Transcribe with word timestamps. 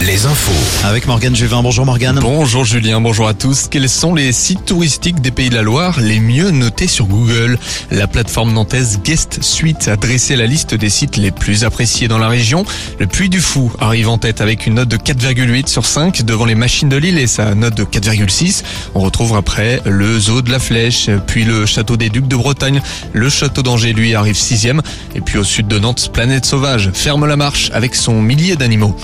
les 0.00 0.24
infos. 0.24 0.86
Avec 0.86 1.06
Morgane 1.06 1.36
Juvin. 1.36 1.62
Bonjour 1.62 1.84
Morgane. 1.84 2.18
Bonjour 2.20 2.64
Julien, 2.64 3.00
bonjour 3.00 3.28
à 3.28 3.34
tous. 3.34 3.68
Quels 3.70 3.90
sont 3.90 4.14
les 4.14 4.32
sites 4.32 4.64
touristiques 4.64 5.20
des 5.20 5.30
Pays 5.30 5.50
de 5.50 5.54
la 5.54 5.60
Loire 5.60 6.00
les 6.00 6.18
mieux 6.18 6.50
notés 6.50 6.86
sur 6.86 7.04
Google? 7.04 7.58
La 7.90 8.06
plateforme 8.06 8.54
nantaise 8.54 9.00
Guest 9.04 9.42
Suite 9.42 9.88
a 9.88 9.96
dressé 9.96 10.34
la 10.36 10.46
liste 10.46 10.74
des 10.74 10.88
sites 10.88 11.18
les 11.18 11.30
plus 11.30 11.64
appréciés 11.64 12.08
dans 12.08 12.16
la 12.16 12.28
région. 12.28 12.64
Le 12.98 13.06
Puy 13.06 13.28
du 13.28 13.40
Fou 13.40 13.70
arrive 13.80 14.08
en 14.08 14.16
tête 14.16 14.40
avec 14.40 14.66
une 14.66 14.74
note 14.74 14.88
de 14.88 14.96
4,8 14.96 15.66
sur 15.66 15.84
5 15.84 16.22
devant 16.22 16.46
les 16.46 16.54
machines 16.54 16.88
de 16.88 16.96
Lille 16.96 17.18
et 17.18 17.26
sa 17.26 17.54
note 17.54 17.74
de 17.74 17.84
4,6. 17.84 18.62
On 18.94 19.00
retrouve 19.00 19.36
après 19.36 19.82
le 19.84 20.18
zoo 20.18 20.40
de 20.40 20.50
la 20.50 20.58
Flèche, 20.58 21.10
puis 21.26 21.44
le 21.44 21.66
château 21.66 21.98
des 21.98 22.08
Ducs 22.08 22.28
de 22.28 22.36
Bretagne. 22.36 22.80
Le 23.12 23.28
château 23.28 23.62
d'Angers 23.62 23.92
lui 23.92 24.14
arrive 24.14 24.36
sixième. 24.36 24.80
Et 25.14 25.20
puis 25.20 25.36
au 25.36 25.44
sud 25.44 25.68
de 25.68 25.78
Nantes, 25.78 26.10
Planète 26.14 26.46
Sauvage 26.46 26.90
ferme 26.94 27.26
la 27.26 27.36
marche 27.36 27.70
avec 27.74 27.94
son 27.94 28.22
millier 28.22 28.56
d'animaux. 28.56 28.96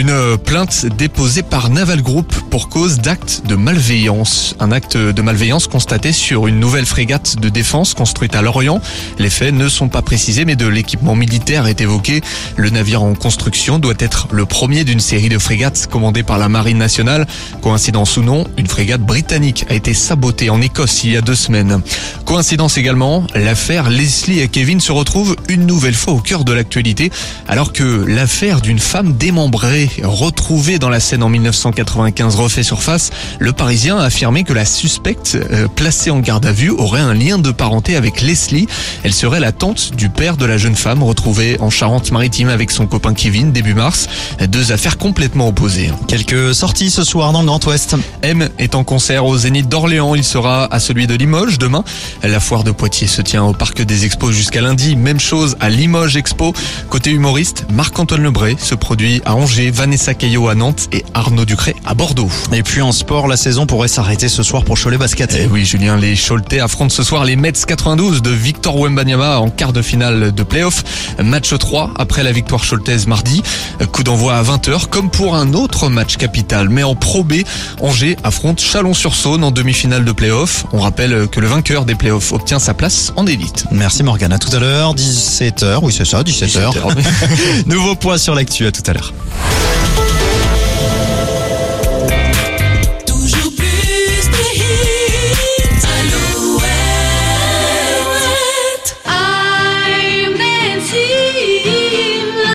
Une 0.00 0.38
plainte 0.38 0.86
déposée 0.86 1.42
par 1.42 1.68
Naval 1.68 2.00
Group 2.00 2.34
pour 2.48 2.70
cause 2.70 3.00
d'actes 3.00 3.42
de 3.46 3.54
malveillance. 3.54 4.56
Un 4.58 4.72
acte 4.72 4.96
de 4.96 5.20
malveillance 5.20 5.66
constaté 5.66 6.12
sur 6.12 6.46
une 6.46 6.58
nouvelle 6.58 6.86
frégate 6.86 7.36
de 7.38 7.50
défense 7.50 7.92
construite 7.92 8.34
à 8.34 8.40
Lorient. 8.40 8.80
Les 9.18 9.28
faits 9.28 9.52
ne 9.52 9.68
sont 9.68 9.90
pas 9.90 10.00
précisés 10.00 10.46
mais 10.46 10.56
de 10.56 10.66
l'équipement 10.66 11.14
militaire 11.14 11.66
est 11.66 11.82
évoqué. 11.82 12.22
Le 12.56 12.70
navire 12.70 13.02
en 13.02 13.12
construction 13.14 13.78
doit 13.78 13.92
être 13.98 14.26
le 14.30 14.46
premier 14.46 14.84
d'une 14.84 15.00
série 15.00 15.28
de 15.28 15.36
frégates 15.36 15.86
commandées 15.90 16.22
par 16.22 16.38
la 16.38 16.48
Marine 16.48 16.78
nationale. 16.78 17.26
Coïncidence 17.60 18.16
ou 18.16 18.22
non, 18.22 18.46
une 18.56 18.68
frégate 18.68 19.02
britannique 19.02 19.66
a 19.68 19.74
été 19.74 19.92
sabotée 19.92 20.48
en 20.48 20.62
Écosse 20.62 21.04
il 21.04 21.12
y 21.12 21.16
a 21.18 21.20
deux 21.20 21.34
semaines. 21.34 21.82
Coïncidence 22.24 22.78
également, 22.78 23.26
l'affaire 23.34 23.90
Leslie 23.90 24.40
et 24.40 24.48
Kevin 24.48 24.80
se 24.80 24.92
retrouve 24.92 25.36
une 25.48 25.66
nouvelle 25.66 25.94
fois 25.94 26.14
au 26.14 26.20
cœur 26.20 26.46
de 26.46 26.54
l'actualité 26.54 27.12
alors 27.48 27.74
que 27.74 28.06
l'affaire 28.08 28.62
d'une 28.62 28.78
femme 28.78 29.12
démembrée 29.12 29.89
retrouvé 30.02 30.78
dans 30.78 30.88
la 30.88 31.00
scène 31.00 31.22
en 31.22 31.28
1995 31.28 32.34
refait 32.36 32.62
surface, 32.62 33.10
le 33.38 33.52
Parisien 33.52 33.98
a 33.98 34.04
affirmé 34.04 34.44
que 34.44 34.52
la 34.52 34.64
suspecte 34.64 35.36
euh, 35.36 35.68
placée 35.68 36.10
en 36.10 36.20
garde 36.20 36.46
à 36.46 36.52
vue 36.52 36.70
aurait 36.70 37.00
un 37.00 37.14
lien 37.14 37.38
de 37.38 37.50
parenté 37.50 37.96
avec 37.96 38.20
Leslie. 38.20 38.66
Elle 39.04 39.12
serait 39.12 39.40
la 39.40 39.52
tante 39.52 39.94
du 39.94 40.08
père 40.08 40.36
de 40.36 40.46
la 40.46 40.58
jeune 40.58 40.76
femme 40.76 41.02
retrouvée 41.02 41.58
en 41.60 41.70
Charente-Maritime 41.70 42.48
avec 42.48 42.70
son 42.70 42.86
copain 42.86 43.14
Kevin 43.14 43.52
début 43.52 43.74
mars. 43.74 44.08
Deux 44.48 44.72
affaires 44.72 44.98
complètement 44.98 45.48
opposées. 45.48 45.90
Quelques 46.08 46.54
sorties 46.54 46.90
ce 46.90 47.04
soir 47.04 47.32
dans 47.32 47.42
le 47.42 47.46
Grand 47.46 47.66
Ouest. 47.66 47.96
M 48.22 48.48
est 48.58 48.74
en 48.74 48.84
concert 48.84 49.26
au 49.26 49.36
Zénith 49.36 49.68
d'Orléans. 49.68 50.14
Il 50.14 50.24
sera 50.24 50.72
à 50.72 50.78
celui 50.80 51.06
de 51.06 51.14
Limoges 51.14 51.58
demain. 51.58 51.84
La 52.22 52.40
foire 52.40 52.64
de 52.64 52.70
Poitiers 52.70 53.08
se 53.08 53.22
tient 53.22 53.44
au 53.44 53.52
Parc 53.52 53.82
des 53.82 54.04
Expos 54.04 54.34
jusqu'à 54.34 54.60
lundi. 54.60 54.96
Même 54.96 55.20
chose 55.20 55.56
à 55.60 55.68
Limoges 55.68 56.16
Expo. 56.16 56.54
Côté 56.88 57.10
humoriste, 57.10 57.66
Marc-Antoine 57.72 58.22
Lebré 58.22 58.56
se 58.58 58.74
produit 58.74 59.20
à 59.24 59.34
Angers, 59.34 59.70
Vanessa 59.80 60.12
Caillot 60.12 60.46
à 60.48 60.54
Nantes 60.54 60.90
et 60.92 61.06
Arnaud 61.14 61.46
Ducré 61.46 61.74
à 61.86 61.94
Bordeaux. 61.94 62.28
Et 62.52 62.62
puis 62.62 62.82
en 62.82 62.92
sport, 62.92 63.26
la 63.26 63.38
saison 63.38 63.64
pourrait 63.64 63.88
s'arrêter 63.88 64.28
ce 64.28 64.42
soir 64.42 64.62
pour 64.62 64.78
Cholet 64.78 64.98
Basket. 64.98 65.34
Eh 65.40 65.46
oui, 65.46 65.64
Julien, 65.64 65.96
les 65.96 66.16
Choletais 66.16 66.60
affrontent 66.60 66.94
ce 66.94 67.02
soir 67.02 67.24
les 67.24 67.34
Mets 67.34 67.52
92 67.52 68.20
de 68.20 68.28
Victor 68.28 68.78
Wembanyama 68.78 69.38
en 69.38 69.48
quart 69.48 69.72
de 69.72 69.80
finale 69.80 70.32
de 70.32 70.42
playoff. 70.42 70.84
Match 71.24 71.56
3 71.56 71.94
après 71.96 72.22
la 72.22 72.30
victoire 72.30 72.62
choletaise 72.62 73.06
mardi. 73.06 73.42
Coup 73.90 74.02
d'envoi 74.02 74.34
à 74.36 74.42
20h 74.42 74.88
comme 74.90 75.08
pour 75.08 75.34
un 75.34 75.54
autre 75.54 75.88
match 75.88 76.18
capital. 76.18 76.68
Mais 76.68 76.82
en 76.82 76.94
Pro 76.94 77.24
B, 77.24 77.36
Angers 77.80 78.18
affronte 78.22 78.60
Chalon-sur-Saône 78.60 79.42
en 79.42 79.50
demi-finale 79.50 80.04
de 80.04 80.12
playoff. 80.12 80.66
On 80.74 80.80
rappelle 80.80 81.26
que 81.28 81.40
le 81.40 81.46
vainqueur 81.46 81.86
des 81.86 81.94
playoffs 81.94 82.34
obtient 82.34 82.58
sa 82.58 82.74
place 82.74 83.14
en 83.16 83.26
élite. 83.26 83.64
Merci 83.72 84.02
Morgane. 84.02 84.34
À 84.34 84.38
tout 84.38 84.54
à 84.54 84.58
l'heure, 84.58 84.94
17h. 84.94 85.78
Oui, 85.80 85.94
c'est 85.96 86.04
ça, 86.04 86.20
17h. 86.20 86.70
17h. 86.70 87.64
Nouveau 87.66 87.94
point 87.94 88.18
sur 88.18 88.34
l'actu. 88.34 88.66
À 88.66 88.72
tout 88.72 88.82
à 88.86 88.92
l'heure. 88.92 89.14